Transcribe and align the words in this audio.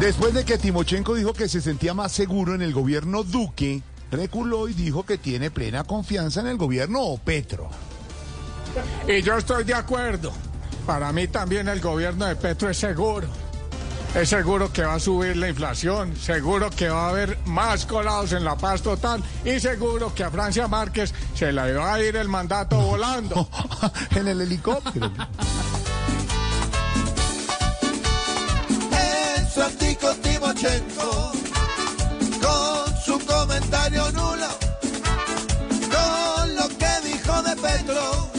Después 0.00 0.32
de 0.32 0.44
que 0.44 0.58
Timochenko 0.58 1.16
dijo 1.16 1.32
que 1.32 1.48
se 1.48 1.60
sentía 1.60 1.92
más 1.92 2.12
seguro 2.12 2.54
en 2.54 2.62
el 2.62 2.72
gobierno 2.72 3.24
Duque, 3.24 3.82
reculó 4.12 4.68
y 4.68 4.72
dijo 4.72 5.04
que 5.04 5.18
tiene 5.18 5.50
plena 5.50 5.82
confianza 5.82 6.40
en 6.40 6.46
el 6.46 6.56
gobierno 6.56 7.18
Petro. 7.24 7.68
Y 9.08 9.22
yo 9.22 9.36
estoy 9.36 9.64
de 9.64 9.74
acuerdo. 9.74 10.32
Para 10.86 11.12
mí 11.12 11.26
también 11.26 11.68
el 11.68 11.80
gobierno 11.80 12.26
de 12.26 12.36
Petro 12.36 12.70
es 12.70 12.78
seguro. 12.78 13.26
Es 14.14 14.28
seguro 14.28 14.72
que 14.72 14.82
va 14.82 14.94
a 14.94 15.00
subir 15.00 15.36
la 15.36 15.48
inflación, 15.48 16.16
seguro 16.16 16.70
que 16.70 16.88
va 16.88 17.06
a 17.06 17.08
haber 17.10 17.36
más 17.46 17.84
colados 17.84 18.32
en 18.32 18.44
la 18.44 18.56
paz 18.56 18.82
total 18.82 19.22
y 19.44 19.58
seguro 19.58 20.14
que 20.14 20.22
a 20.22 20.30
Francia 20.30 20.68
Márquez 20.68 21.12
se 21.34 21.52
le 21.52 21.74
va 21.74 21.94
a 21.94 22.02
ir 22.02 22.14
el 22.14 22.28
mandato 22.28 22.80
volando. 22.80 23.48
en 24.14 24.28
el 24.28 24.40
helicóptero. 24.40 25.10
Eso 29.68 29.76
antico 29.84 30.08
Timochenko, 30.22 31.32
con 32.40 32.96
su 33.04 33.18
comentario 33.26 34.10
nulo, 34.12 34.48
con 35.90 36.56
lo 36.56 36.68
que 36.68 37.00
dijo 37.04 37.42
de 37.42 37.54
Petro, 37.56 38.30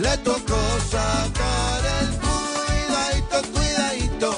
le 0.00 0.16
tocó 0.18 0.56
sacar 0.90 1.84
el 2.00 2.08
cuidadito, 2.24 3.42
cuidadito, 3.52 4.32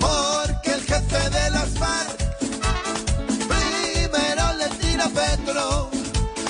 porque 0.00 0.72
el 0.72 0.82
jefe 0.82 1.30
de 1.30 1.50
las 1.50 1.68
FARC 1.78 2.18
primero 3.48 4.52
le 4.58 4.68
tira 4.80 5.04
a 5.04 5.10
Petro, 5.10 5.90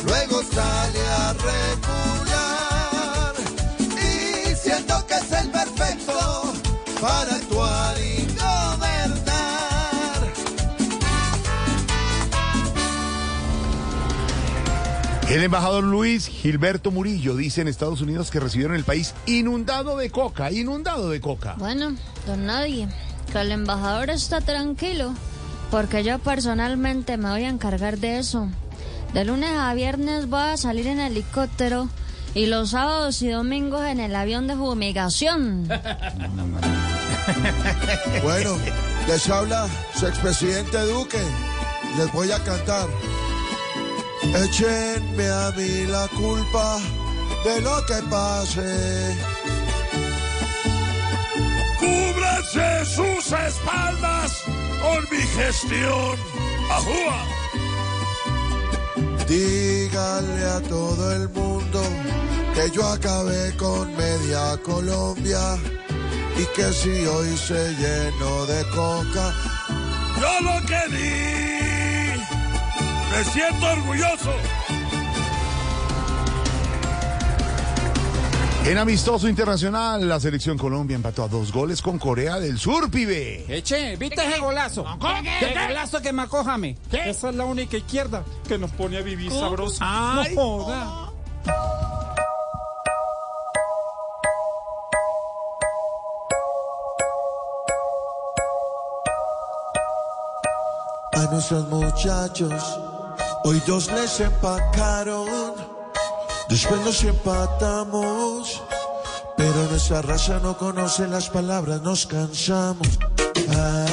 luego 0.05 0.43
sale 0.55 1.07
a 1.21 1.35
recular, 1.35 3.35
y 3.91 3.93
siento 4.55 5.07
que 5.07 5.15
es 5.15 5.33
el 5.33 5.51
perfecto 5.51 6.53
para 7.01 7.35
actuar 7.37 7.58
El 15.31 15.43
embajador 15.43 15.85
Luis 15.85 16.27
Gilberto 16.27 16.91
Murillo 16.91 17.37
dice 17.37 17.61
en 17.61 17.69
Estados 17.69 18.01
Unidos 18.01 18.31
que 18.31 18.41
recibieron 18.41 18.75
el 18.75 18.85
país 18.85 19.15
inundado 19.27 19.99
de 19.99 20.09
coca, 20.09 20.51
inundado 20.51 21.11
de 21.11 21.21
coca. 21.21 21.55
Bueno, 21.59 21.95
don 22.27 22.47
Nadie, 22.47 22.89
que 23.31 23.39
el 23.39 23.53
embajador 23.53 24.09
está 24.09 24.41
tranquilo, 24.41 25.13
porque 25.71 26.03
yo 26.03 26.19
personalmente 26.19 27.19
me 27.19 27.29
voy 27.29 27.45
a 27.45 27.51
encargar 27.51 27.99
de 27.99 28.19
eso. 28.19 28.49
De 29.13 29.27
lunes 29.27 29.51
a 29.51 29.75
viernes 29.75 30.31
voy 30.31 30.41
a 30.41 30.57
salir 30.57 30.87
en 30.87 30.99
helicóptero 30.99 31.91
y 32.35 32.47
los 32.47 32.71
sábados 32.71 33.21
y 33.21 33.29
domingos 33.29 33.85
en 33.87 34.01
el 34.01 34.17
avión 34.17 34.47
de 34.47 34.57
fumigación. 34.57 35.69
Bueno, 38.23 38.57
les 39.07 39.29
habla 39.29 39.69
su 39.95 40.07
expresidente 40.07 40.79
Duque. 40.79 41.21
Les 41.99 42.11
voy 42.13 42.33
a 42.33 42.43
cantar. 42.43 42.89
Échenme 44.23 45.29
a 45.29 45.51
mí 45.57 45.87
la 45.87 46.07
culpa 46.09 46.79
de 47.45 47.61
lo 47.61 47.87
que 47.87 48.03
pase. 48.11 49.17
Cúbranse 51.79 52.85
sus 52.85 53.33
espaldas 53.33 54.45
con 54.83 55.05
mi 55.11 55.25
gestión. 55.39 56.17
¡Ajúa! 56.71 57.39
Dígale 59.29 60.45
a 60.45 60.61
todo 60.63 61.13
el 61.13 61.29
mundo 61.29 61.83
que 62.55 62.71
yo 62.71 62.87
acabé 62.87 63.55
con 63.57 63.95
media 63.97 64.57
Colombia 64.63 65.59
y 66.39 66.45
que 66.57 66.73
si 66.73 67.07
hoy 67.07 67.37
se 67.37 67.75
llenó 67.75 68.47
de 68.47 68.65
coca, 68.71 69.35
Yo 70.21 70.41
lo 70.41 70.67
que 70.67 70.97
di. 70.97 71.88
Me 73.11 73.25
siento 73.25 73.67
orgulloso. 73.67 74.33
En 78.67 78.77
amistoso 78.77 79.29
internacional, 79.31 80.07
la 80.07 80.21
selección 80.21 80.59
Colombia 80.59 80.95
empató 80.95 81.25
a 81.25 81.29
dos 81.29 81.53
goles 81.53 81.81
con 81.81 81.99
Corea 81.99 82.39
del 82.39 82.59
Sur, 82.59 82.91
pibe. 82.91 83.47
Eche, 83.49 83.97
¿viste 83.97 84.23
ese 84.23 84.39
golazo? 84.41 84.85
¿Qué 85.41 85.55
golazo 85.55 86.03
que 86.03 86.13
marcó 86.13 86.45
Jame? 86.45 86.77
Esa 86.93 87.31
es 87.31 87.35
la 87.35 87.45
única 87.47 87.79
izquierda 87.79 88.25
que 88.47 88.59
nos 88.59 88.71
pone 88.73 88.99
a 88.99 89.01
vivir 89.01 89.33
sabroso. 89.33 89.83
No 89.83 90.25
joda. 90.35 91.13
a 101.19 101.27
nuestros 101.33 101.69
muchachos 101.69 102.88
hoy 103.45 103.63
dos 103.67 103.91
les 103.93 104.21
empacaron, 104.21 105.55
después 106.49 106.81
nos 106.83 107.03
empatamos, 107.05 108.63
pero 109.37 109.65
nuestra 109.71 110.03
raza 110.03 110.39
no 110.41 110.57
conoce 110.57 111.07
las 111.07 111.29
palabras, 111.31 111.83
nos 111.83 112.07
cansamos. 112.07 112.99
Ah, 113.55 113.87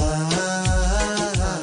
ah, 0.00 1.58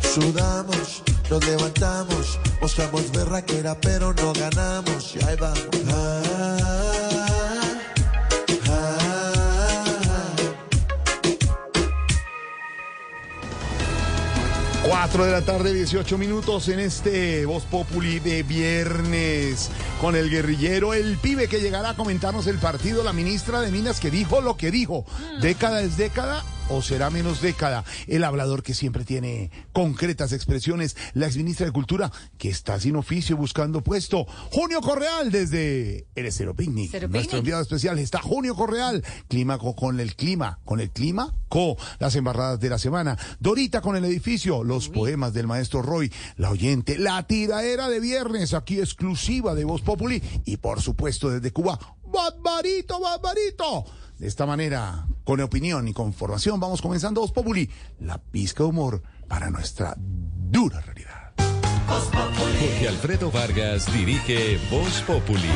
sudamos, 0.00 1.02
nos 1.30 1.44
levantamos, 1.46 2.38
mostramos 2.60 3.10
berraquera, 3.12 3.78
pero 3.80 4.12
no 4.14 4.32
ganamos, 4.32 5.14
y 5.14 5.24
ahí 5.24 5.36
vamos. 5.36 7.01
4 15.02 15.24
de 15.24 15.32
la 15.32 15.42
tarde, 15.42 15.74
18 15.74 16.16
minutos 16.16 16.68
en 16.68 16.78
este 16.78 17.44
Voz 17.44 17.64
Populi 17.64 18.20
de 18.20 18.44
viernes 18.44 19.68
con 20.00 20.14
el 20.14 20.30
guerrillero, 20.30 20.94
el 20.94 21.18
pibe 21.18 21.48
que 21.48 21.60
llegará 21.60 21.90
a 21.90 21.96
comentarnos 21.96 22.46
el 22.46 22.58
partido, 22.58 23.02
la 23.02 23.12
ministra 23.12 23.60
de 23.60 23.72
Minas 23.72 23.98
que 23.98 24.12
dijo 24.12 24.40
lo 24.40 24.56
que 24.56 24.70
dijo. 24.70 25.04
¿Década 25.40 25.82
es 25.82 25.96
década 25.96 26.44
o 26.72 26.82
será 26.82 27.10
menos 27.10 27.40
década? 27.40 27.84
El 28.06 28.24
hablador 28.24 28.62
que 28.62 28.74
siempre 28.74 29.04
tiene 29.04 29.50
concretas 29.72 30.32
expresiones, 30.32 30.96
la 31.14 31.26
exministra 31.26 31.66
de 31.66 31.72
Cultura 31.72 32.10
que 32.38 32.48
está 32.48 32.80
sin 32.80 32.96
oficio 32.96 33.36
buscando 33.36 33.82
puesto. 33.82 34.24
Junio 34.50 34.80
Correal 34.80 35.30
desde 35.30 36.06
el 36.14 36.26
Estero 36.26 36.54
Picnic. 36.54 36.88
Cero 36.90 37.08
Nuestro 37.08 37.20
Picnic. 37.30 37.38
enviado 37.38 37.62
especial 37.62 37.98
está 37.98 38.20
Junio 38.20 38.54
Correal. 38.54 39.04
Clima 39.28 39.58
co- 39.58 39.74
con 39.76 40.00
el 40.00 40.16
clima, 40.16 40.58
con 40.64 40.80
el 40.80 40.90
clima, 40.90 41.34
co, 41.48 41.76
las 41.98 42.16
embarradas 42.16 42.58
de 42.60 42.70
la 42.70 42.78
semana. 42.78 43.18
Dorita 43.40 43.80
con 43.80 43.96
el 43.96 44.04
edificio, 44.04 44.64
los 44.64 44.88
poemas 44.88 45.32
del 45.32 45.46
maestro 45.46 45.82
Roy, 45.82 46.12
la 46.36 46.50
oyente, 46.50 46.98
la 46.98 47.26
tiraera 47.26 47.88
de 47.88 48.00
viernes, 48.00 48.54
aquí 48.54 48.78
exclusiva 48.80 49.54
de 49.54 49.64
Voz 49.64 49.82
Populi 49.82 50.22
y 50.44 50.56
por 50.56 50.80
supuesto 50.80 51.28
desde 51.30 51.52
Cuba, 51.52 51.78
Barbarito, 52.12 53.00
Barbarito. 53.00 53.84
De 54.18 54.28
esta 54.28 54.46
manera, 54.46 55.06
con 55.24 55.40
opinión 55.40 55.88
y 55.88 55.92
con 55.92 56.12
formación, 56.12 56.60
vamos 56.60 56.82
comenzando 56.82 57.20
Voz 57.20 57.32
Populi, 57.32 57.68
la 58.00 58.18
pizca 58.18 58.62
de 58.62 58.68
humor 58.68 59.02
para 59.28 59.50
nuestra 59.50 59.94
dura 59.96 60.80
realidad. 60.80 61.32
Jorge 61.88 62.88
Alfredo 62.88 63.30
Vargas 63.30 63.92
dirige 63.92 64.58
Voz 64.70 65.02
Populi. 65.02 65.48